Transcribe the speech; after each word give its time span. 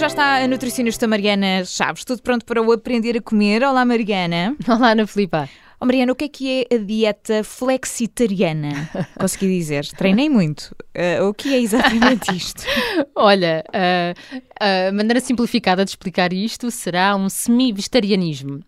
já 0.00 0.06
está 0.06 0.36
a 0.42 0.48
nutricionista 0.48 1.06
Mariana 1.06 1.62
Chaves, 1.62 2.06
tudo 2.06 2.22
pronto 2.22 2.46
para 2.46 2.62
o 2.62 2.72
aprender 2.72 3.18
a 3.18 3.20
comer. 3.20 3.62
Olá, 3.62 3.84
Mariana. 3.84 4.56
Olá, 4.66 4.92
Ana 4.92 5.06
Filipa. 5.06 5.46
Oh, 5.78 5.84
Mariana, 5.84 6.12
o 6.12 6.14
que 6.14 6.24
é 6.24 6.28
que 6.28 6.66
é 6.70 6.74
a 6.74 6.78
dieta 6.78 7.44
flexitariana? 7.44 8.88
Consegui 9.20 9.48
dizer, 9.48 9.86
treinei 9.88 10.30
muito. 10.30 10.74
Uh, 10.96 11.28
o 11.28 11.34
que 11.34 11.54
é 11.54 11.60
exatamente 11.60 12.32
isto? 12.34 12.62
Olha, 13.14 13.62
uh, 13.68 14.40
a 14.58 14.90
maneira 14.90 15.20
simplificada 15.20 15.84
de 15.84 15.90
explicar 15.90 16.32
isto 16.32 16.70
será 16.70 17.14
um 17.14 17.28
semi-vegetarianismo. 17.28 18.60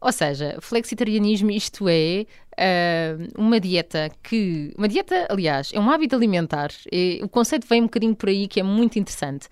Ou 0.00 0.10
seja, 0.10 0.58
flexitarianismo, 0.60 1.52
isto 1.52 1.88
é 1.88 2.26
uh, 2.58 3.40
uma 3.40 3.60
dieta 3.60 4.10
que. 4.20 4.74
Uma 4.76 4.88
dieta, 4.88 5.28
aliás, 5.30 5.70
é 5.72 5.78
um 5.78 5.88
hábito 5.88 6.16
alimentar. 6.16 6.72
E 6.90 7.20
o 7.22 7.28
conceito 7.28 7.68
vem 7.68 7.82
um 7.82 7.84
bocadinho 7.84 8.16
por 8.16 8.28
aí 8.28 8.48
que 8.48 8.58
é 8.58 8.64
muito 8.64 8.98
interessante. 8.98 9.46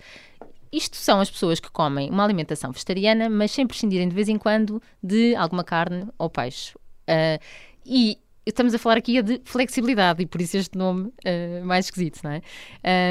Isto 0.71 0.97
são 0.97 1.19
as 1.19 1.29
pessoas 1.29 1.59
que 1.59 1.69
comem 1.69 2.09
uma 2.09 2.23
alimentação 2.23 2.71
vegetariana, 2.71 3.29
mas 3.29 3.51
sem 3.51 3.67
prescindirem 3.67 4.07
de 4.07 4.15
vez 4.15 4.29
em 4.29 4.37
quando 4.37 4.81
de 5.03 5.35
alguma 5.35 5.63
carne 5.63 6.07
ou 6.17 6.29
peixe. 6.29 6.73
Uh, 7.09 7.39
e 7.85 8.17
estamos 8.45 8.73
a 8.73 8.79
falar 8.79 8.97
aqui 8.97 9.21
de 9.21 9.41
flexibilidade 9.43 10.23
e 10.23 10.25
por 10.25 10.41
isso 10.41 10.57
este 10.57 10.77
nome 10.77 11.07
uh, 11.07 11.65
mais 11.65 11.85
esquisito, 11.85 12.21
não 12.23 12.31
é? 12.31 12.41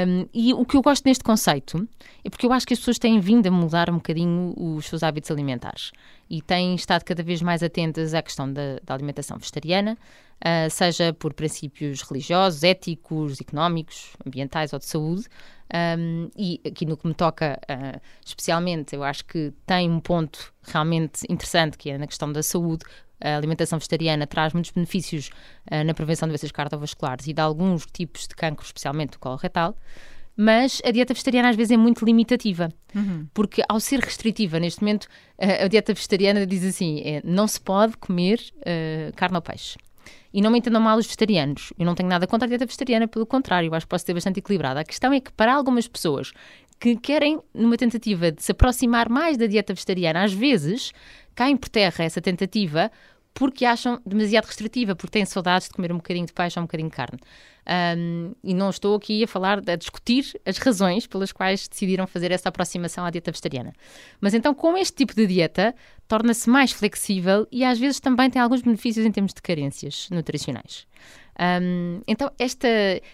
Um, 0.07 0.27
e 0.33 0.53
o 0.53 0.65
que 0.65 0.75
eu 0.75 0.81
gosto 0.81 1.05
neste 1.05 1.23
conceito 1.23 1.87
é 2.23 2.29
porque 2.29 2.45
eu 2.45 2.51
acho 2.51 2.67
que 2.67 2.73
as 2.73 2.79
pessoas 2.79 2.99
têm 2.99 3.19
vindo 3.19 3.47
a 3.47 3.51
mudar 3.51 3.89
um 3.89 3.95
bocadinho 3.95 4.53
os 4.57 4.85
seus 4.85 5.03
hábitos 5.03 5.31
alimentares 5.31 5.91
e 6.29 6.41
têm 6.41 6.75
estado 6.75 7.03
cada 7.03 7.23
vez 7.23 7.41
mais 7.41 7.63
atentas 7.63 8.13
à 8.13 8.21
questão 8.21 8.51
da, 8.51 8.79
da 8.83 8.93
alimentação 8.93 9.37
vegetariana, 9.37 9.97
uh, 10.41 10.69
seja 10.69 11.13
por 11.13 11.33
princípios 11.33 12.01
religiosos, 12.01 12.63
éticos, 12.63 13.39
económicos, 13.39 14.13
ambientais 14.25 14.73
ou 14.73 14.79
de 14.79 14.85
saúde. 14.85 15.25
Um, 15.73 16.29
e 16.35 16.59
aqui 16.65 16.85
no 16.85 16.97
que 16.97 17.07
me 17.07 17.13
toca 17.13 17.59
uh, 17.63 18.01
especialmente, 18.25 18.93
eu 18.95 19.03
acho 19.03 19.23
que 19.25 19.53
tem 19.65 19.89
um 19.89 20.01
ponto 20.01 20.53
realmente 20.63 21.25
interessante 21.29 21.77
que 21.77 21.89
é 21.89 21.97
na 21.97 22.07
questão 22.07 22.31
da 22.31 22.43
saúde, 22.43 22.83
a 23.21 23.37
alimentação 23.37 23.79
vegetariana 23.79 24.27
traz 24.27 24.51
muitos 24.51 24.71
benefícios 24.71 25.29
uh, 25.71 25.83
na 25.85 25.93
prevenção 25.93 26.27
de 26.27 26.33
doenças 26.33 26.51
cardiovasculares 26.51 27.27
e 27.27 27.33
de 27.33 27.41
alguns 27.41 27.85
tipos 27.85 28.27
de 28.27 28.35
cancro, 28.35 28.65
especialmente 28.65 29.11
do 29.11 29.19
colo 29.19 29.37
retal. 29.37 29.77
Mas 30.35 30.81
a 30.83 30.91
dieta 30.91 31.13
vegetariana 31.13 31.49
às 31.49 31.55
vezes 31.55 31.71
é 31.71 31.77
muito 31.77 32.03
limitativa, 32.03 32.69
uhum. 32.95 33.27
porque 33.33 33.61
ao 33.69 33.79
ser 33.79 33.99
restritiva, 33.99 34.59
neste 34.59 34.81
momento, 34.81 35.05
uh, 35.37 35.65
a 35.65 35.67
dieta 35.67 35.93
vegetariana 35.93 36.45
diz 36.45 36.65
assim: 36.65 37.01
é, 37.01 37.21
não 37.23 37.47
se 37.47 37.61
pode 37.61 37.95
comer 37.97 38.39
uh, 38.57 39.15
carne 39.15 39.35
ou 39.35 39.41
peixe. 39.41 39.77
E 40.33 40.41
não 40.41 40.51
me 40.51 40.59
entendam 40.59 40.81
mal 40.81 40.97
os 40.97 41.05
vegetarianos. 41.05 41.73
Eu 41.77 41.85
não 41.85 41.95
tenho 41.95 42.09
nada 42.09 42.25
contra 42.25 42.45
a 42.45 42.49
dieta 42.49 42.65
vegetariana, 42.65 43.07
pelo 43.07 43.25
contrário, 43.25 43.73
acho 43.73 43.85
que 43.85 43.89
posso 43.89 44.05
ser 44.05 44.13
bastante 44.13 44.39
equilibrada. 44.39 44.79
A 44.79 44.83
questão 44.83 45.11
é 45.11 45.19
que, 45.19 45.31
para 45.31 45.53
algumas 45.53 45.87
pessoas 45.87 46.31
que 46.79 46.95
querem, 46.95 47.39
numa 47.53 47.77
tentativa 47.77 48.31
de 48.31 48.41
se 48.41 48.51
aproximar 48.51 49.07
mais 49.07 49.37
da 49.37 49.45
dieta 49.45 49.73
vegetariana, 49.73 50.23
às 50.23 50.33
vezes 50.33 50.91
caem 51.35 51.55
por 51.55 51.69
terra 51.69 52.03
essa 52.03 52.19
tentativa 52.19 52.91
porque 53.33 53.65
acham 53.65 53.99
demasiado 54.05 54.45
restritiva, 54.45 54.95
porque 54.95 55.11
têm 55.11 55.25
saudades 55.25 55.67
de 55.67 55.73
comer 55.73 55.91
um 55.91 55.97
bocadinho 55.97 56.25
de 56.25 56.33
peixe 56.33 56.59
ou 56.59 56.63
um 56.63 56.65
bocadinho 56.65 56.89
de 56.89 56.95
carne. 56.95 57.19
Um, 57.97 58.33
e 58.43 58.53
não 58.53 58.69
estou 58.69 58.95
aqui 58.95 59.23
a 59.23 59.27
falar, 59.27 59.59
a 59.59 59.75
discutir 59.75 60.39
as 60.45 60.57
razões 60.57 61.05
pelas 61.05 61.31
quais 61.31 61.67
decidiram 61.67 62.07
fazer 62.07 62.31
essa 62.31 62.49
aproximação 62.49 63.05
à 63.05 63.09
dieta 63.09 63.31
vegetariana. 63.31 63.71
Mas 64.19 64.33
então, 64.33 64.53
com 64.53 64.75
este 64.77 64.95
tipo 64.97 65.15
de 65.15 65.27
dieta, 65.27 65.75
torna-se 66.07 66.49
mais 66.49 66.71
flexível 66.71 67.47
e 67.51 67.63
às 67.63 67.79
vezes 67.79 67.99
também 67.99 68.29
tem 68.29 68.41
alguns 68.41 68.61
benefícios 68.61 69.05
em 69.05 69.11
termos 69.11 69.33
de 69.33 69.41
carências 69.41 70.09
nutricionais. 70.11 70.87
Um, 71.39 72.01
então, 72.07 72.31
esta, 72.37 72.67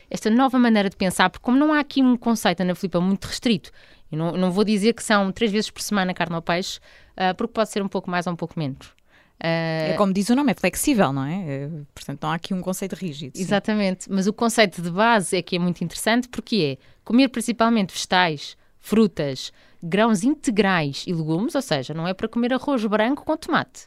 esta 0.09 0.30
nova 0.30 0.58
maneira 0.58 0.90
de 0.90 0.96
pensar, 0.96 1.30
porque 1.30 1.44
como 1.44 1.58
não 1.58 1.74
há 1.74 1.80
aqui 1.80 2.02
um 2.02 2.18
conceito, 2.18 2.62
Ana 2.62 2.74
Filipa, 2.74 3.00
muito 3.00 3.25
restrito, 3.25 3.72
eu 4.12 4.18
não, 4.18 4.31
não 4.31 4.52
vou 4.52 4.64
dizer 4.64 4.94
que 4.94 5.03
são 5.03 5.31
três 5.31 5.52
vezes 5.52 5.70
por 5.70 5.81
semana 5.81 6.14
carne 6.14 6.36
ou 6.36 6.41
peixe, 6.41 6.80
uh, 7.12 7.36
porque 7.38 7.53
pode 7.53 7.70
ser 7.70 7.84
um 7.84 7.88
pouco 7.88 8.09
mais 8.09 8.25
ou 8.25 8.34
um 8.34 8.36
pouco 8.36 8.58
menos. 8.58 8.97
Uh, 9.38 9.94
é 9.94 9.96
como 9.98 10.12
diz 10.12 10.30
o 10.30 10.36
nome, 10.36 10.52
é 10.52 10.56
flexível, 10.56 11.14
não 11.14 11.24
é? 11.24 11.44
é? 11.48 11.70
Portanto, 11.94 12.24
não 12.24 12.31
há 12.31 12.36
aqui 12.36 12.53
um 12.53 12.62
conceito 12.62 12.96
rígido. 12.96 13.38
Sim. 13.38 13.44
Exatamente, 13.44 14.12
mas 14.12 14.25
o 14.25 14.34
conceito 14.34 14.81
de 14.81 14.90
base 14.90 15.38
é 15.38 15.42
que 15.42 15.56
é 15.56 15.59
muito 15.59 15.84
interessante 15.84 16.28
porque 16.28 16.78
é 16.80 16.84
comer 17.03 17.28
principalmente 17.30 17.94
vegetais, 17.94 18.58
frutas, 18.80 19.52
grãos 19.81 20.24
integrais 20.24 21.03
e 21.06 21.14
legumes, 21.14 21.53
ou 21.53 21.62
seja, 21.62 21.94
não 21.94 22.08
é 22.08 22.14
para 22.14 22.28
comer 22.28 22.52
arroz 22.53 22.84
branco 22.86 23.24
com 23.24 23.38
tomate. 23.38 23.86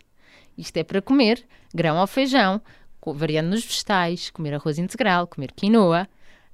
Isto 0.57 0.77
é 0.77 0.85
para 0.85 1.03
comer 1.03 1.45
grão 1.75 1.99
ou 1.99 2.07
feijão, 2.07 2.61
variando 3.15 3.51
nos 3.51 3.65
vegetais, 3.65 4.31
comer 4.31 4.55
arroz 4.55 4.79
integral, 4.79 5.27
comer 5.27 5.53
quinoa. 5.53 6.09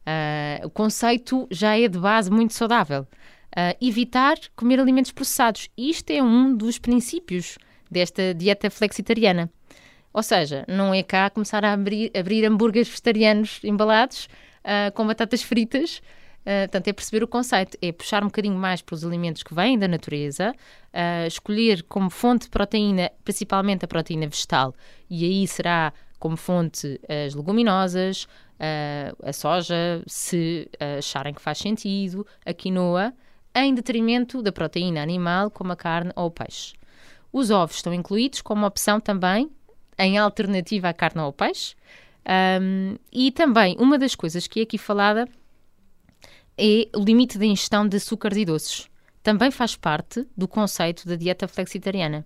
Uh, 0.06 0.66
o 0.66 0.70
conceito 0.70 1.46
já 1.50 1.76
é 1.76 1.88
de 1.88 1.98
base 1.98 2.30
muito 2.30 2.54
saudável. 2.54 3.02
Uh, 3.02 3.76
evitar 3.80 4.36
comer 4.54 4.80
alimentos 4.80 5.12
processados. 5.12 5.68
Isto 5.76 6.10
é 6.10 6.22
um 6.22 6.54
dos 6.54 6.78
princípios 6.78 7.58
desta 7.90 8.34
dieta 8.34 8.70
flexitariana. 8.70 9.50
Ou 10.16 10.22
seja, 10.22 10.64
não 10.66 10.94
é 10.94 11.02
cá 11.02 11.28
começar 11.28 11.62
a 11.62 11.74
abrir, 11.74 12.10
abrir 12.18 12.44
hambúrgueres 12.46 12.88
vegetarianos 12.88 13.60
embalados 13.62 14.30
uh, 14.64 14.90
com 14.94 15.06
batatas 15.06 15.42
fritas. 15.42 15.98
Uh, 16.40 16.62
portanto, 16.62 16.88
é 16.88 16.92
perceber 16.94 17.22
o 17.22 17.28
conceito, 17.28 17.76
é 17.82 17.92
puxar 17.92 18.22
um 18.22 18.28
bocadinho 18.28 18.54
mais 18.54 18.80
para 18.80 18.94
os 18.94 19.04
alimentos 19.04 19.42
que 19.42 19.52
vêm 19.52 19.78
da 19.78 19.86
natureza, 19.86 20.52
uh, 20.52 21.26
escolher 21.26 21.82
como 21.82 22.08
fonte 22.08 22.44
de 22.44 22.50
proteína, 22.50 23.10
principalmente 23.24 23.84
a 23.84 23.88
proteína 23.88 24.26
vegetal, 24.26 24.74
e 25.10 25.24
aí 25.24 25.46
será 25.46 25.92
como 26.18 26.36
fonte 26.36 26.98
as 27.26 27.34
leguminosas, 27.34 28.26
a 29.22 29.32
soja, 29.34 30.02
se 30.06 30.66
acharem 30.98 31.34
que 31.34 31.42
faz 31.42 31.58
sentido, 31.58 32.26
a 32.44 32.54
quinoa, 32.54 33.12
em 33.54 33.74
detrimento 33.74 34.40
da 34.40 34.50
proteína 34.50 35.02
animal, 35.02 35.50
como 35.50 35.72
a 35.72 35.76
carne 35.76 36.10
ou 36.16 36.28
o 36.28 36.30
peixe. 36.30 36.72
Os 37.36 37.50
ovos 37.50 37.76
estão 37.76 37.92
incluídos 37.92 38.40
como 38.40 38.64
opção 38.64 38.98
também, 38.98 39.50
em 39.98 40.16
alternativa 40.16 40.88
à 40.88 40.94
carne 40.94 41.20
ou 41.20 41.26
ao 41.26 41.32
peixe. 41.34 41.76
Um, 42.62 42.96
e 43.12 43.30
também, 43.30 43.76
uma 43.78 43.98
das 43.98 44.14
coisas 44.14 44.46
que 44.46 44.60
é 44.60 44.62
aqui 44.62 44.78
falada 44.78 45.28
é 46.56 46.88
o 46.96 47.04
limite 47.04 47.36
de 47.36 47.44
ingestão 47.44 47.86
de 47.86 47.98
açúcares 47.98 48.38
e 48.38 48.46
doces. 48.46 48.88
Também 49.22 49.50
faz 49.50 49.76
parte 49.76 50.26
do 50.34 50.48
conceito 50.48 51.06
da 51.06 51.14
dieta 51.14 51.46
flexitariana. 51.46 52.24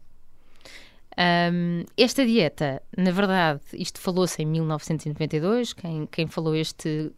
Um, 1.18 1.84
esta 1.96 2.24
dieta, 2.24 2.80
na 2.96 3.10
verdade, 3.10 3.62
isto 3.72 3.98
falou-se 3.98 4.40
em 4.40 4.46
1992, 4.46 5.72
quem, 5.72 6.06
quem 6.06 6.28
falou, 6.28 6.54
este, 6.54 7.10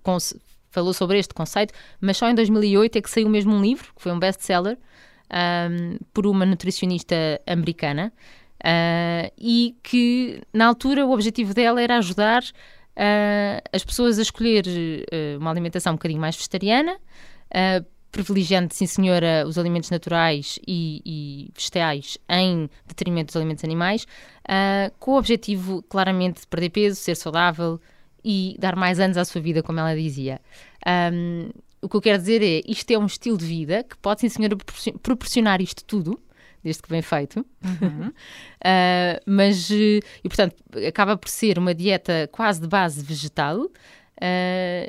falou 0.70 0.94
sobre 0.94 1.18
este 1.18 1.34
conceito, 1.34 1.74
mas 2.00 2.16
só 2.16 2.26
em 2.30 2.34
2008 2.34 2.96
é 2.96 3.02
que 3.02 3.10
saiu 3.10 3.28
mesmo 3.28 3.52
um 3.52 3.60
livro, 3.60 3.92
que 3.94 4.00
foi 4.00 4.12
um 4.12 4.18
best-seller, 4.18 4.78
um, 5.32 5.98
por 6.12 6.26
uma 6.26 6.44
nutricionista 6.44 7.16
americana 7.46 8.12
uh, 8.62 9.32
e 9.38 9.76
que, 9.82 10.42
na 10.52 10.66
altura, 10.66 11.06
o 11.06 11.12
objetivo 11.12 11.54
dela 11.54 11.80
era 11.80 11.98
ajudar 11.98 12.42
uh, 12.42 13.68
as 13.72 13.84
pessoas 13.84 14.18
a 14.18 14.22
escolher 14.22 14.64
uh, 14.66 15.38
uma 15.38 15.50
alimentação 15.50 15.92
um 15.92 15.96
bocadinho 15.96 16.20
mais 16.20 16.36
vegetariana, 16.36 16.96
privilegiando, 18.10 18.72
sim 18.74 18.86
senhora, 18.86 19.44
os 19.46 19.56
alimentos 19.56 19.90
naturais 19.90 20.58
e, 20.66 21.00
e 21.04 21.50
vegetais 21.54 22.18
em 22.28 22.68
detrimento 22.86 23.28
dos 23.28 23.36
alimentos 23.36 23.64
animais, 23.64 24.06
com 24.98 25.12
o 25.12 25.18
objetivo, 25.18 25.82
claramente, 25.82 26.40
de 26.40 26.46
perder 26.46 26.70
peso, 26.70 26.96
ser 26.96 27.14
saudável 27.14 27.80
e 28.24 28.56
dar 28.58 28.76
mais 28.76 29.00
anos 29.00 29.16
à 29.16 29.24
sua 29.24 29.40
vida, 29.40 29.62
como 29.62 29.80
ela 29.80 29.94
dizia. 29.94 30.40
Um, 30.86 31.50
o 31.82 31.88
que 31.88 31.96
eu 31.96 32.00
quero 32.00 32.18
dizer 32.18 32.42
é, 32.42 32.62
isto 32.66 32.90
é 32.90 32.98
um 32.98 33.06
estilo 33.06 33.36
de 33.36 33.44
vida 33.44 33.82
que 33.82 33.96
pode, 33.98 34.20
sim 34.20 34.28
senhora, 34.28 34.56
proporcionar 35.02 35.60
isto 35.60 35.84
tudo, 35.84 36.18
desde 36.62 36.80
que 36.80 36.88
bem 36.88 37.02
feito, 37.02 37.44
uhum. 37.64 38.08
uh, 38.08 38.12
mas, 39.26 39.68
e 39.68 40.00
portanto, 40.22 40.54
acaba 40.86 41.16
por 41.16 41.28
ser 41.28 41.58
uma 41.58 41.74
dieta 41.74 42.28
quase 42.30 42.60
de 42.60 42.68
base 42.68 43.02
vegetal, 43.02 43.62
uh, 43.64 43.70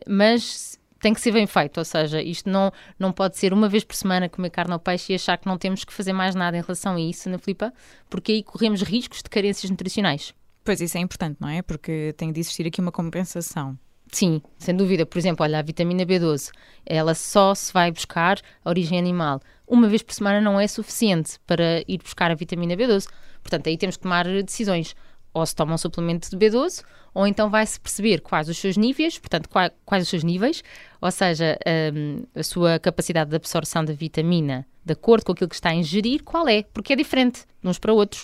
mas 0.08 0.80
tem 1.00 1.14
que 1.14 1.20
ser 1.20 1.32
bem 1.32 1.48
feito, 1.48 1.80
ou 1.80 1.84
seja, 1.84 2.22
isto 2.22 2.50
não, 2.50 2.72
não 2.98 3.12
pode 3.12 3.38
ser 3.38 3.54
uma 3.54 3.68
vez 3.68 3.84
por 3.84 3.96
semana 3.96 4.30
comer 4.30 4.52
carne 4.52 4.72
ou 4.72 4.80
peixe 4.80 5.12
e 5.12 5.16
achar 5.16 5.38
que 5.38 5.48
não 5.48 5.58
temos 5.58 5.84
que 5.84 5.92
fazer 5.92 6.14
mais 6.14 6.36
nada 6.36 6.56
em 6.56 6.62
relação 6.62 6.96
a 6.96 7.02
isso, 7.02 7.30
na 7.30 7.38
Filipa, 7.38 7.74
porque 8.10 8.32
aí 8.32 8.44
corremos 8.44 8.82
riscos 8.84 9.22
de 9.22 9.30
carências 9.30 9.70
nutricionais. 9.70 10.34
Pois 10.64 10.80
isso 10.80 10.98
é 10.98 11.02
importante, 11.02 11.38
não 11.42 11.50
é? 11.50 11.62
Porque 11.62 12.14
tem 12.16 12.32
de 12.32 12.40
existir 12.40 12.66
aqui 12.66 12.80
uma 12.80 12.92
compensação. 12.92 13.78
Sim, 14.14 14.44
sem 14.60 14.76
dúvida. 14.76 15.08
Por 15.08 15.18
exemplo, 15.18 15.44
olha, 15.44 15.58
a 15.58 15.62
vitamina 15.64 16.06
B12, 16.06 16.52
ela 16.86 17.16
só 17.16 17.56
se 17.56 17.74
vai 17.74 17.92
buscar 17.92 18.40
a 18.64 18.70
origem 18.70 19.00
animal. 19.00 19.42
Uma 19.68 19.88
vez 19.88 20.04
por 20.04 20.14
semana 20.14 20.40
não 20.40 20.60
é 20.60 20.68
suficiente 20.68 21.40
para 21.48 21.84
ir 21.88 21.98
buscar 21.98 22.30
a 22.30 22.36
vitamina 22.36 22.78
B12. 22.78 23.08
Portanto, 23.42 23.68
aí 23.68 23.76
temos 23.76 23.98
que 23.98 24.04
tomar 24.04 24.26
decisões. 24.44 24.96
Ou 25.34 25.44
se 25.44 25.56
toma 25.56 25.74
um 25.74 25.78
suplemento 25.80 26.30
de 26.30 26.38
B12, 26.38 26.84
ou 27.12 27.26
então 27.26 27.50
vai-se 27.50 27.80
perceber 27.80 28.22
quais 28.22 28.48
os 28.48 28.56
seus 28.56 28.78
níveis, 28.78 29.18
portanto, 29.18 29.50
quais, 29.50 29.72
quais 29.84 30.04
os 30.04 30.10
seus 30.10 30.24
níveis, 30.24 30.64
ou 31.04 31.12
seja, 31.12 31.58
um, 31.94 32.24
a 32.34 32.42
sua 32.42 32.80
capacidade 32.80 33.30
de 33.30 33.36
absorção 33.36 33.84
da 33.84 33.92
vitamina 33.92 34.66
de 34.86 34.94
acordo 34.94 35.26
com 35.26 35.34
aquilo 35.34 35.50
que 35.50 35.56
está 35.56 35.70
a 35.70 35.76
ingerir, 35.76 36.24
qual 36.24 36.48
é, 36.48 36.64
porque 36.64 36.94
é 36.94 36.96
diferente 36.96 37.44
de 37.62 37.68
uns 37.68 37.78
para 37.78 37.92
outros. 37.92 38.24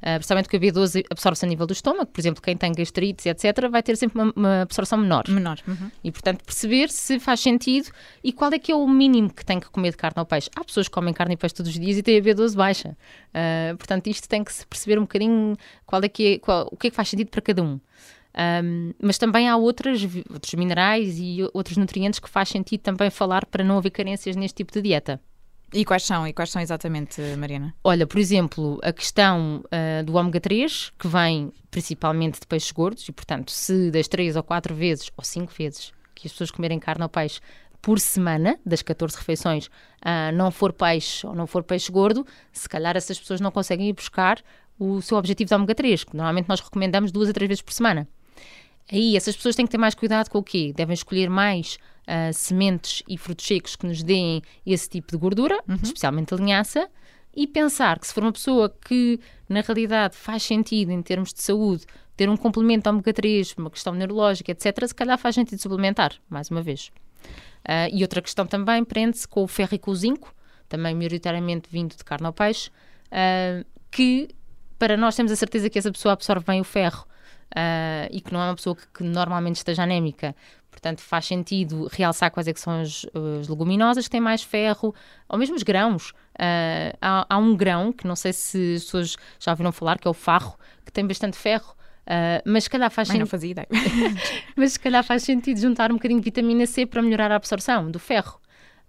Uh, 0.00 0.14
principalmente 0.14 0.44
porque 0.48 0.56
a 0.56 0.60
B12 0.60 1.04
absorve-se 1.10 1.44
a 1.44 1.48
nível 1.48 1.66
do 1.66 1.72
estômago, 1.72 2.06
por 2.06 2.20
exemplo, 2.20 2.40
quem 2.40 2.56
tem 2.56 2.72
gastrites, 2.72 3.26
etc., 3.26 3.68
vai 3.68 3.82
ter 3.82 3.96
sempre 3.96 4.20
uma, 4.20 4.32
uma 4.34 4.62
absorção 4.62 4.96
menor. 4.96 5.24
Menor. 5.28 5.58
Uhum. 5.66 5.90
E, 6.04 6.12
portanto, 6.12 6.44
perceber 6.44 6.88
se 6.88 7.18
faz 7.18 7.40
sentido 7.40 7.90
e 8.22 8.32
qual 8.32 8.52
é 8.52 8.58
que 8.60 8.70
é 8.70 8.74
o 8.76 8.86
mínimo 8.88 9.32
que 9.32 9.44
tem 9.44 9.58
que 9.58 9.68
comer 9.68 9.90
de 9.90 9.96
carne 9.96 10.14
ou 10.18 10.24
peixe. 10.24 10.48
Há 10.54 10.64
pessoas 10.64 10.86
que 10.86 10.94
comem 10.94 11.12
carne 11.12 11.34
e 11.34 11.36
peixe 11.36 11.54
todos 11.54 11.72
os 11.72 11.78
dias 11.78 11.98
e 11.98 12.02
têm 12.02 12.18
a 12.18 12.22
B12 12.22 12.54
baixa. 12.54 12.96
Uh, 13.34 13.76
portanto, 13.76 14.06
isto 14.06 14.28
tem 14.28 14.44
que 14.44 14.52
se 14.52 14.64
perceber 14.66 14.98
um 14.98 15.02
bocadinho 15.02 15.56
qual 15.84 16.02
é 16.02 16.08
que 16.08 16.34
é, 16.34 16.38
qual, 16.38 16.68
o 16.70 16.76
que 16.76 16.86
é 16.86 16.90
que 16.90 16.96
faz 16.96 17.08
sentido 17.08 17.28
para 17.28 17.42
cada 17.42 17.62
um. 17.62 17.80
Um, 18.32 18.94
mas 19.02 19.18
também 19.18 19.48
há 19.48 19.56
outras, 19.56 20.02
outros 20.32 20.54
minerais 20.54 21.18
e 21.18 21.38
outros 21.52 21.76
nutrientes 21.76 22.19
que 22.20 22.28
faz 22.28 22.48
sentido 22.48 22.80
também 22.80 23.10
falar 23.10 23.46
para 23.46 23.64
não 23.64 23.78
haver 23.78 23.90
carências 23.90 24.36
neste 24.36 24.56
tipo 24.56 24.72
de 24.72 24.82
dieta. 24.82 25.20
E 25.72 25.84
quais 25.84 26.02
são? 26.02 26.26
E 26.26 26.32
quais 26.32 26.50
são 26.50 26.60
exatamente, 26.60 27.20
Mariana? 27.38 27.72
Olha, 27.84 28.06
por 28.06 28.18
exemplo, 28.18 28.80
a 28.82 28.92
questão 28.92 29.62
uh, 29.66 30.04
do 30.04 30.16
ômega 30.16 30.40
3, 30.40 30.92
que 30.98 31.06
vem 31.06 31.52
principalmente 31.70 32.40
de 32.40 32.46
peixes 32.46 32.72
gordos, 32.72 33.08
e 33.08 33.12
portanto, 33.12 33.52
se 33.52 33.90
das 33.90 34.08
3 34.08 34.34
ou 34.34 34.42
4 34.42 34.74
vezes, 34.74 35.10
ou 35.16 35.22
5 35.22 35.52
vezes, 35.56 35.92
que 36.14 36.26
as 36.26 36.32
pessoas 36.32 36.50
comerem 36.50 36.78
carne 36.80 37.04
ou 37.04 37.08
peixe 37.08 37.40
por 37.80 38.00
semana, 38.00 38.58
das 38.66 38.82
14 38.82 39.16
refeições, 39.16 39.66
uh, 39.66 40.34
não 40.34 40.50
for 40.50 40.72
peixe 40.72 41.24
ou 41.26 41.34
não 41.34 41.46
for 41.46 41.62
peixe 41.62 41.90
gordo, 41.90 42.26
se 42.52 42.68
calhar 42.68 42.96
essas 42.96 43.18
pessoas 43.18 43.40
não 43.40 43.52
conseguem 43.52 43.88
ir 43.88 43.92
buscar 43.92 44.42
o 44.76 45.00
seu 45.00 45.16
objetivo 45.16 45.48
de 45.48 45.54
ômega 45.54 45.74
3, 45.74 46.04
que 46.04 46.16
normalmente 46.16 46.48
nós 46.48 46.60
recomendamos 46.60 47.12
duas 47.12 47.28
a 47.28 47.32
três 47.32 47.48
vezes 47.48 47.62
por 47.62 47.72
semana. 47.72 48.08
Aí, 48.90 49.16
essas 49.16 49.36
pessoas 49.36 49.54
têm 49.54 49.64
que 49.64 49.70
ter 49.70 49.78
mais 49.78 49.94
cuidado 49.94 50.28
com 50.28 50.38
o 50.38 50.42
quê? 50.42 50.72
Devem 50.74 50.94
escolher 50.94 51.30
mais 51.30 51.78
uh, 52.10 52.32
sementes 52.32 53.02
e 53.08 53.16
frutos 53.16 53.46
secos 53.46 53.76
que 53.76 53.86
nos 53.86 54.02
deem 54.02 54.42
esse 54.66 54.88
tipo 54.88 55.12
de 55.12 55.18
gordura, 55.18 55.62
uhum. 55.68 55.78
especialmente 55.82 56.34
a 56.34 56.36
linhaça, 56.36 56.90
e 57.34 57.46
pensar 57.46 57.98
que 57.98 58.06
se 58.06 58.12
for 58.12 58.24
uma 58.24 58.32
pessoa 58.32 58.68
que, 58.68 59.20
na 59.48 59.60
realidade, 59.60 60.16
faz 60.16 60.42
sentido 60.42 60.90
em 60.90 61.00
termos 61.00 61.32
de 61.32 61.40
saúde, 61.40 61.86
ter 62.16 62.28
um 62.28 62.36
complemento 62.36 62.88
ao 62.88 62.94
ômega 62.94 63.12
3, 63.12 63.54
uma 63.56 63.70
questão 63.70 63.94
neurológica, 63.94 64.50
etc., 64.50 64.86
se 64.86 64.94
calhar 64.94 65.16
faz 65.16 65.36
sentido 65.36 65.60
suplementar, 65.60 66.12
mais 66.28 66.50
uma 66.50 66.60
vez. 66.60 66.90
Uh, 67.60 67.88
e 67.92 68.02
outra 68.02 68.20
questão 68.20 68.46
também 68.46 68.84
prende-se 68.84 69.28
com 69.28 69.44
o 69.44 69.48
ferro 69.48 69.74
e 69.74 69.78
com 69.78 69.90
o 69.90 69.94
zinco, 69.94 70.34
também 70.68 70.94
maioritariamente 70.94 71.68
vindo 71.70 71.96
de 71.96 72.04
carne 72.04 72.26
ao 72.26 72.32
peixe, 72.32 72.70
uh, 73.06 73.64
que 73.90 74.28
para 74.78 74.96
nós 74.96 75.14
temos 75.14 75.30
a 75.30 75.36
certeza 75.36 75.68
que 75.70 75.78
essa 75.78 75.92
pessoa 75.92 76.12
absorve 76.12 76.44
bem 76.44 76.60
o 76.60 76.64
ferro 76.64 77.06
uh, 77.50 78.08
e 78.10 78.20
que 78.20 78.32
não 78.32 78.40
é 78.40 78.46
uma 78.46 78.56
pessoa 78.56 78.74
que, 78.74 78.86
que, 78.86 79.04
normalmente 79.04 79.56
esteja 79.56 79.82
anémica. 79.82 80.34
Portanto, 80.70 81.00
faz 81.00 81.26
sentido 81.26 81.88
realçar 81.90 82.30
quais 82.30 82.46
é 82.46 82.52
que 82.52 82.60
são 82.60 82.80
as, 82.80 83.04
as 83.40 83.48
leguminosas 83.48 84.04
que 84.04 84.10
têm 84.10 84.20
mais 84.20 84.42
ferro, 84.42 84.94
ou 85.28 85.38
mesmo 85.38 85.56
os 85.56 85.62
grãos. 85.62 86.10
Uh, 86.10 86.96
há, 87.00 87.26
há, 87.28 87.38
um 87.38 87.56
grão, 87.56 87.92
que 87.92 88.06
não 88.06 88.16
sei 88.16 88.32
se 88.32 88.76
as 88.76 88.84
pessoas 88.84 89.16
já 89.38 89.52
ouviram 89.52 89.72
falar, 89.72 89.98
que 89.98 90.06
é 90.06 90.10
o 90.10 90.14
farro, 90.14 90.56
que 90.84 90.92
tem 90.92 91.06
bastante 91.06 91.36
ferro. 91.36 91.74
Uh, 92.06 92.42
mas 92.44 92.64
se 92.64 92.70
calhar 92.70 92.90
faz 92.90 93.08
sentido. 93.08 93.20
não 93.20 93.26
fazia 93.26 93.50
ideia. 93.50 93.68
mas 94.56 94.72
se 94.72 94.80
calhar 94.80 95.04
faz 95.04 95.22
sentido 95.22 95.60
juntar 95.60 95.90
um 95.90 95.94
bocadinho 95.94 96.20
de 96.20 96.24
vitamina 96.24 96.66
C 96.66 96.86
para 96.86 97.02
melhorar 97.02 97.30
a 97.32 97.36
absorção 97.36 97.90
do 97.90 97.98
ferro. 97.98 98.40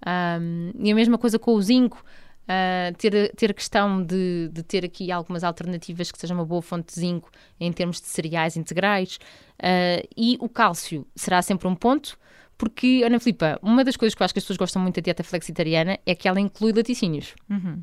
Um, 0.06 0.72
e 0.80 0.92
a 0.92 0.96
mesma 0.96 1.18
coisa 1.18 1.38
com 1.38 1.54
o 1.54 1.62
zinco. 1.62 2.04
Uh, 2.44 2.94
ter, 2.98 3.34
ter 3.36 3.54
questão 3.54 4.04
de, 4.04 4.50
de, 4.52 4.64
ter 4.64 4.84
aqui 4.84 5.12
algumas 5.12 5.44
alternativas 5.44 6.12
que 6.12 6.20
sejam 6.20 6.36
uma 6.36 6.46
boa 6.46 6.62
fonte 6.62 6.94
de 6.94 7.00
zinco 7.00 7.30
em 7.60 7.72
termos 7.72 8.02
de 8.02 8.08
cereais 8.08 8.58
integrais. 8.58 9.18
Uh, 9.60 10.06
e 10.18 10.38
o 10.42 10.50
cálcio 10.50 11.08
será 11.16 11.42
sempre 11.42 11.68
um 11.68 11.76
ponto, 11.76 12.18
porque, 12.58 13.02
Ana 13.04 13.20
Filipa, 13.20 13.58
uma 13.62 13.84
das 13.84 13.98
coisas 13.98 14.14
que 14.14 14.22
eu 14.22 14.26
acho 14.26 14.34
que 14.34 14.40
as 14.40 14.44
pessoas 14.44 14.58
gostam 14.58 14.82
muito 14.82 14.96
da 14.96 15.02
dieta 15.02 15.24
flexitariana 15.24 15.98
é 16.06 16.14
que 16.14 16.28
ela 16.28 16.40
inclui 16.40 16.74
laticínios. 16.74 17.34
Uhum. 17.50 17.82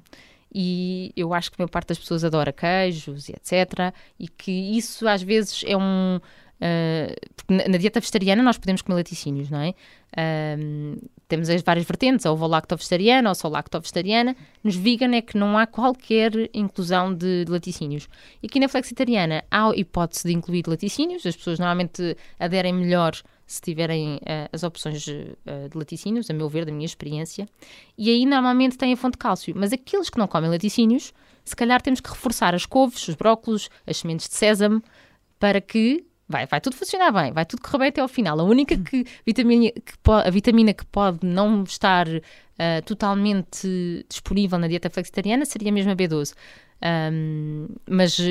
E 0.54 1.12
eu 1.16 1.34
acho 1.34 1.50
que 1.50 1.56
a 1.56 1.62
maior 1.62 1.70
parte 1.70 1.88
das 1.88 1.98
pessoas 1.98 2.24
adora 2.24 2.52
queijos 2.52 3.28
e 3.28 3.32
etc. 3.32 3.92
E 4.18 4.28
que 4.28 4.52
isso 4.52 5.08
às 5.08 5.22
vezes 5.22 5.64
é 5.66 5.76
um. 5.76 6.20
Uh, 6.60 7.70
na 7.70 7.78
dieta 7.78 8.00
vegetariana 8.00 8.42
nós 8.42 8.58
podemos 8.58 8.82
comer 8.82 8.96
laticínios, 8.96 9.48
não 9.48 9.60
é? 9.60 9.74
Uh, 10.12 11.08
temos 11.28 11.48
as 11.48 11.62
várias 11.62 11.86
vertentes, 11.86 12.26
a 12.26 12.32
ovo-lacto-vegetariana 12.32 13.28
ou 13.28 13.34
só 13.34 13.48
lacto-vegetariana. 13.48 14.34
Nos 14.64 14.74
vegan 14.74 15.14
é 15.14 15.22
que 15.22 15.36
não 15.36 15.56
há 15.56 15.66
qualquer 15.66 16.32
inclusão 16.52 17.14
de, 17.14 17.44
de, 17.44 17.52
laticínios. 17.52 18.08
E 18.42 18.46
aqui 18.46 18.58
na 18.58 18.68
flexitariana 18.68 19.44
há 19.50 19.70
hipótese 19.76 20.26
de 20.26 20.34
incluir 20.34 20.64
laticínios, 20.66 21.24
as 21.24 21.36
pessoas 21.36 21.58
normalmente 21.58 22.16
aderem 22.38 22.72
melhor 22.72 23.12
se 23.46 23.62
tiverem 23.62 24.16
uh, 24.16 24.48
as 24.52 24.62
opções 24.62 25.06
uh, 25.06 25.68
de 25.70 25.76
laticínios, 25.76 26.28
a 26.28 26.34
meu 26.34 26.48
ver, 26.48 26.66
da 26.66 26.72
minha 26.72 26.84
experiência. 26.84 27.48
E 27.96 28.10
aí 28.10 28.26
normalmente 28.26 28.76
tem 28.76 28.92
a 28.92 28.96
fonte 28.96 29.12
de 29.12 29.18
cálcio. 29.18 29.54
Mas 29.56 29.72
aqueles 29.72 30.10
que 30.10 30.18
não 30.18 30.26
comem 30.26 30.50
laticínios, 30.50 31.14
se 31.44 31.56
calhar 31.56 31.80
temos 31.80 32.00
que 32.00 32.10
reforçar 32.10 32.54
as 32.54 32.66
couves, 32.66 33.08
os 33.08 33.14
brócolos, 33.14 33.70
as 33.86 33.96
sementes 33.96 34.28
de 34.28 34.34
sésamo, 34.34 34.82
para 35.38 35.62
que 35.62 36.04
vai, 36.28 36.46
vai 36.46 36.60
tudo 36.60 36.76
funcionar 36.76 37.10
bem, 37.10 37.32
vai 37.32 37.46
tudo 37.46 37.62
correr 37.62 37.78
bem 37.78 37.88
até 37.88 38.00
ao 38.00 38.08
final. 38.08 38.38
A 38.38 38.42
única 38.42 38.76
que, 38.76 39.04
vitamina, 39.24 39.70
que 39.72 39.94
a 40.10 40.30
vitamina 40.30 40.74
que 40.74 40.84
pode 40.84 41.26
não 41.26 41.62
estar 41.62 42.06
uh, 42.06 42.82
totalmente 42.84 44.04
disponível 44.08 44.58
na 44.58 44.68
dieta 44.68 44.90
flexitariana 44.90 45.44
seria 45.44 45.72
mesmo 45.72 45.90
a 45.92 45.96
B12. 45.96 46.34
Um, 46.80 47.66
mas 47.88 48.18
uh, 48.18 48.24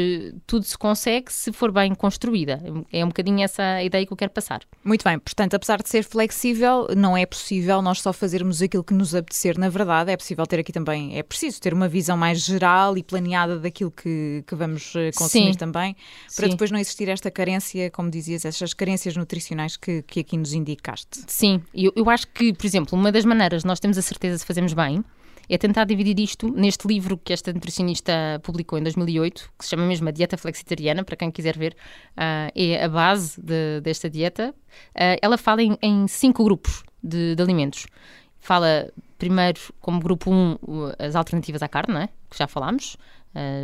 tudo 0.45 0.63
se 0.63 0.77
consegue 0.77 1.31
se 1.31 1.51
for 1.51 1.71
bem 1.71 1.93
construída. 1.93 2.61
É 2.91 3.03
um 3.03 3.09
bocadinho 3.09 3.43
essa 3.43 3.61
a 3.61 3.83
ideia 3.83 4.05
que 4.05 4.13
eu 4.13 4.17
quero 4.17 4.31
passar. 4.31 4.61
Muito 4.83 5.03
bem, 5.03 5.19
portanto, 5.19 5.53
apesar 5.53 5.81
de 5.81 5.89
ser 5.89 6.03
flexível, 6.03 6.87
não 6.95 7.17
é 7.17 7.25
possível 7.25 7.81
nós 7.81 8.01
só 8.01 8.13
fazermos 8.13 8.61
aquilo 8.61 8.83
que 8.83 8.93
nos 8.93 9.13
apetecer, 9.13 9.57
na 9.57 9.69
verdade, 9.69 10.11
é 10.11 10.17
possível 10.17 10.45
ter 10.47 10.59
aqui 10.59 10.71
também, 10.71 11.17
é 11.17 11.23
preciso 11.23 11.59
ter 11.61 11.73
uma 11.73 11.89
visão 11.89 12.15
mais 12.15 12.39
geral 12.39 12.97
e 12.97 13.03
planeada 13.03 13.59
daquilo 13.59 13.91
que, 13.91 14.43
que 14.47 14.55
vamos 14.55 14.95
uh, 14.95 15.11
consumir 15.15 15.53
Sim. 15.53 15.59
também, 15.59 15.95
para 16.35 16.45
Sim. 16.45 16.51
depois 16.51 16.71
não 16.71 16.79
existir 16.79 17.09
esta 17.09 17.29
carência, 17.29 17.91
como 17.91 18.09
dizias, 18.09 18.45
estas 18.45 18.73
carências 18.73 19.17
nutricionais 19.17 19.75
que, 19.75 20.01
que 20.03 20.21
aqui 20.21 20.37
nos 20.37 20.53
indicaste. 20.53 21.19
Sim, 21.27 21.61
eu, 21.73 21.91
eu 21.95 22.09
acho 22.09 22.27
que, 22.27 22.53
por 22.53 22.65
exemplo, 22.65 22.97
uma 22.97 23.11
das 23.11 23.25
maneiras 23.25 23.65
nós 23.65 23.79
temos 23.79 23.97
a 23.97 24.01
certeza 24.01 24.37
se 24.37 24.45
fazemos 24.45 24.73
bem 24.73 25.03
é 25.49 25.57
tentar 25.57 25.85
dividir 25.85 26.19
isto 26.19 26.49
neste 26.49 26.87
livro 26.87 27.17
que 27.17 27.31
esta 27.31 27.53
nutricionista 27.53 28.39
publicou 28.43 28.77
em 28.77 28.83
2008, 28.83 29.51
que 29.57 29.63
se 29.63 29.69
chama 29.71 29.85
mesmo 29.85 30.07
a 30.09 30.11
Dieta 30.11 30.37
Flexitariana, 30.37 31.03
para 31.03 31.15
quem 31.15 31.31
quiser 31.31 31.57
ver, 31.57 31.75
uh, 32.11 32.51
é 32.53 32.83
a 32.83 32.89
base 32.89 33.39
de, 33.41 33.81
desta 33.81 34.09
dieta. 34.09 34.53
Uh, 34.89 35.17
ela 35.21 35.37
fala 35.37 35.61
em, 35.61 35.77
em 35.81 36.07
cinco 36.07 36.43
grupos 36.43 36.83
de, 37.01 37.35
de, 37.35 37.41
alimentos. 37.41 37.87
Fala 38.39 38.91
primeiro, 39.17 39.59
como 39.79 39.99
grupo 39.99 40.29
1, 40.29 40.33
um, 40.33 40.91
as 40.99 41.15
alternativas 41.15 41.61
à 41.63 41.67
carne, 41.67 42.03
é? 42.03 42.09
que 42.29 42.37
já 42.37 42.47
falámos, 42.47 42.97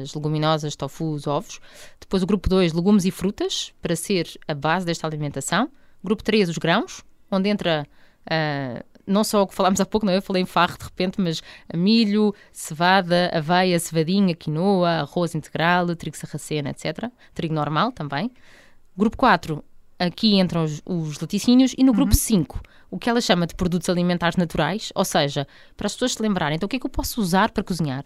as 0.02 0.14
leguminosas, 0.14 0.76
tofu, 0.76 1.12
os 1.12 1.28
ovos. 1.28 1.60
Depois 2.00 2.24
o 2.24 2.26
grupo 2.26 2.50
2, 2.50 2.74
legumes 2.74 3.06
e 3.06 3.12
frutas, 3.12 3.74
para 3.82 3.96
ser 3.96 4.28
a 4.48 4.54
base 4.54 4.86
desta 4.86 5.08
alimentação. 5.08 5.70
Grupo 6.04 6.24
3, 6.24 6.50
os 6.50 6.58
grãos, 6.58 7.04
onde 7.32 7.50
entra 7.50 7.88
uh, 8.26 8.93
não 9.06 9.24
só 9.24 9.42
o 9.42 9.48
que 9.48 9.54
falámos 9.54 9.80
há 9.82 9.86
pouco, 9.86 10.06
não 10.06 10.14
é? 10.14 10.18
eu 10.18 10.22
falei 10.22 10.42
em 10.42 10.46
farro 10.46 10.78
de 10.78 10.84
repente, 10.84 11.20
mas 11.20 11.42
milho, 11.74 12.34
cevada, 12.52 13.30
aveia, 13.34 13.80
cevadinha, 13.80 14.36
quinoa, 14.36 14.90
arroz 15.02 15.36
integral, 15.36 15.96
trigo 15.96 16.18
sarraceno, 16.18 16.70
etc. 16.70 17.10
Trigo 17.34 17.54
normal 17.54 17.92
também. 17.92 18.32
Grupo 18.96 19.18
4, 19.18 19.64
aqui 20.00 20.40
entram 20.40 20.64
os, 20.64 20.82
os 20.86 21.20
laticínios, 21.20 21.74
e 21.78 21.84
no 21.84 21.94
grupo 21.94 22.14
5, 22.14 22.56
uhum. 22.56 22.62
o 22.92 23.00
que 23.00 23.10
ela 23.10 23.22
chama 23.22 23.48
de 23.48 23.56
produtos 23.56 23.90
alimentares 23.90 24.38
naturais, 24.38 24.92
ou 24.96 25.06
seja, 25.06 25.48
para 25.76 25.88
as 25.88 25.94
pessoas 25.94 26.14
se 26.14 26.22
lembrarem, 26.22 26.56
então 26.56 26.68
o 26.68 26.70
que 26.70 26.76
é 26.76 26.80
que 26.80 26.86
eu 26.86 26.92
posso 26.92 27.20
usar 27.20 27.52
para 27.52 27.64
cozinhar? 27.64 28.04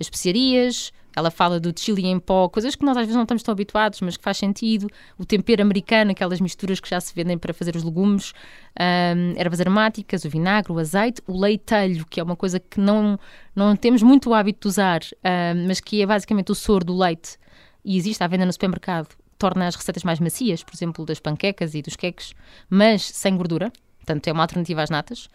As 0.00 0.06
especiarias, 0.06 0.92
ela 1.14 1.30
fala 1.30 1.58
do 1.60 1.72
chili 1.78 2.06
em 2.06 2.18
pó, 2.18 2.48
coisas 2.48 2.74
que 2.74 2.84
nós 2.84 2.96
às 2.96 3.02
vezes 3.02 3.14
não 3.14 3.22
estamos 3.22 3.42
tão 3.42 3.52
habituados, 3.52 4.00
mas 4.00 4.16
que 4.16 4.22
faz 4.22 4.38
sentido. 4.38 4.88
O 5.18 5.24
tempero 5.24 5.60
americano, 5.60 6.12
aquelas 6.12 6.40
misturas 6.40 6.80
que 6.80 6.88
já 6.88 7.00
se 7.00 7.14
vendem 7.14 7.36
para 7.36 7.52
fazer 7.52 7.76
os 7.76 7.82
legumes, 7.82 8.32
um, 8.78 9.38
ervas 9.38 9.60
aromáticas, 9.60 10.24
o 10.24 10.30
vinagre, 10.30 10.72
o 10.72 10.78
azeite, 10.78 11.20
o 11.26 11.38
leitalho, 11.38 12.06
que 12.06 12.20
é 12.20 12.22
uma 12.22 12.36
coisa 12.36 12.58
que 12.58 12.80
não, 12.80 13.18
não 13.54 13.76
temos 13.76 14.02
muito 14.02 14.30
o 14.30 14.34
hábito 14.34 14.60
de 14.62 14.68
usar, 14.68 15.00
um, 15.02 15.66
mas 15.66 15.80
que 15.80 16.00
é 16.00 16.06
basicamente 16.06 16.50
o 16.52 16.54
soro 16.54 16.84
do 16.84 16.96
leite 16.96 17.38
e 17.84 17.96
existe 17.96 18.22
à 18.22 18.26
venda 18.26 18.46
no 18.46 18.52
supermercado. 18.52 19.08
Torna 19.38 19.66
as 19.66 19.74
receitas 19.74 20.04
mais 20.04 20.20
macias, 20.20 20.62
por 20.62 20.74
exemplo, 20.74 21.04
das 21.04 21.18
panquecas 21.18 21.74
e 21.74 21.82
dos 21.82 21.96
queques, 21.96 22.34
mas 22.68 23.02
sem 23.02 23.36
gordura. 23.36 23.72
Portanto, 23.98 24.28
é 24.28 24.32
uma 24.32 24.42
alternativa 24.42 24.82
às 24.82 24.90
natas. 24.90 25.28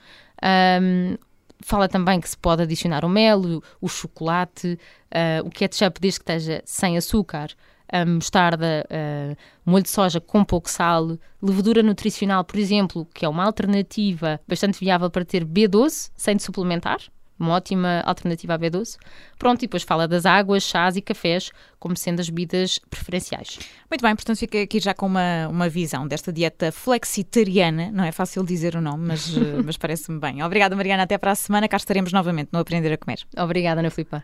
Um, 0.43 1.17
Fala 1.61 1.87
também 1.87 2.19
que 2.19 2.29
se 2.29 2.37
pode 2.37 2.63
adicionar 2.63 3.05
o 3.05 3.09
mel, 3.09 3.61
o 3.81 3.87
chocolate, 3.87 4.77
uh, 5.11 5.45
o 5.45 5.49
ketchup 5.49 5.99
desde 5.99 6.19
que 6.19 6.23
esteja 6.23 6.61
sem 6.65 6.97
açúcar, 6.97 7.49
a 7.91 8.05
mostarda, 8.05 8.85
uh, 8.89 9.37
molho 9.65 9.83
de 9.83 9.89
soja 9.89 10.19
com 10.19 10.43
pouco 10.43 10.69
sal, 10.69 11.17
levedura 11.41 11.81
nutricional, 11.81 12.43
por 12.43 12.57
exemplo, 12.57 13.07
que 13.13 13.25
é 13.25 13.29
uma 13.29 13.45
alternativa 13.45 14.39
bastante 14.47 14.79
viável 14.79 15.09
para 15.09 15.23
ter 15.23 15.45
B12 15.45 16.11
sem 16.15 16.37
suplementar, 16.39 16.99
uma 17.39 17.53
ótima 17.53 18.01
alternativa 18.05 18.53
à 18.53 18.59
B12. 18.59 18.97
Pronto, 19.37 19.61
e 19.61 19.67
depois 19.67 19.83
fala 19.83 20.07
das 20.07 20.25
águas, 20.25 20.63
chás 20.63 20.95
e 20.95 21.01
cafés 21.01 21.51
como 21.79 21.95
sendo 21.95 22.19
as 22.19 22.29
bebidas 22.29 22.79
preferenciais. 22.89 23.59
Muito 23.89 24.01
bem, 24.01 24.15
portanto 24.15 24.37
fica 24.37 24.61
aqui 24.61 24.79
já 24.79 24.93
com 24.93 25.05
uma, 25.05 25.47
uma 25.49 25.69
visão 25.69 26.07
desta 26.07 26.33
dieta 26.33 26.71
flexitariana, 26.71 27.91
não 27.91 28.03
é 28.03 28.11
fácil 28.11 28.43
dizer 28.43 28.75
o 28.75 28.81
nome, 28.81 29.07
mas, 29.07 29.29
mas 29.63 29.77
parece-me 29.77 30.19
bem. 30.19 30.43
Obrigada, 30.43 30.75
Mariana, 30.75 31.03
até 31.03 31.17
para 31.17 31.31
a 31.31 31.35
semana, 31.35 31.67
cá 31.67 31.77
estaremos 31.77 32.11
novamente 32.11 32.49
no 32.51 32.59
Aprender 32.59 32.91
a 32.93 32.97
Comer. 32.97 33.19
Obrigada, 33.37 33.81
Ana 33.81 33.89
Filipa. 33.89 34.23